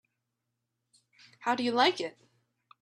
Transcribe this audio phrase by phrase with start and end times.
[1.41, 2.17] How do you like it?